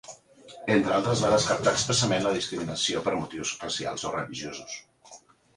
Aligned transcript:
Entre 0.75 0.93
altres, 0.99 1.19
va 1.25 1.29
descartar 1.33 1.73
expressament 1.77 2.25
la 2.29 2.33
discriminació 2.39 3.05
per 3.09 3.13
motius 3.21 3.55
racials 3.67 4.07
o 4.11 4.15
religiosos. 4.19 4.81